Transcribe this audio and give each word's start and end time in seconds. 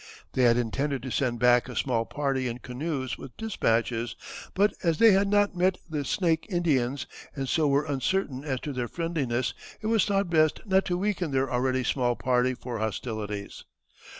They 0.33 0.45
had 0.45 0.57
intended 0.57 1.03
to 1.03 1.11
send 1.11 1.37
back 1.37 1.69
a 1.69 1.75
small 1.75 2.05
party 2.05 2.47
in 2.47 2.57
canoes 2.57 3.19
with 3.19 3.37
despatches, 3.37 4.15
but 4.55 4.73
as 4.83 4.97
they 4.97 5.11
had 5.11 5.27
not 5.27 5.55
met 5.55 5.77
the 5.87 6.03
Snake 6.05 6.47
Indians, 6.49 7.05
and 7.35 7.47
so 7.47 7.67
were 7.67 7.85
uncertain 7.85 8.43
as 8.43 8.59
to 8.61 8.73
their 8.73 8.87
friendliness, 8.87 9.53
it 9.79 9.85
was 9.85 10.03
thought 10.03 10.27
best 10.31 10.59
not 10.65 10.85
to 10.85 10.97
weaken 10.97 11.29
their 11.29 11.53
already 11.53 11.83
small 11.83 12.15
party 12.15 12.55
for 12.55 12.79
hostilities. 12.79 13.63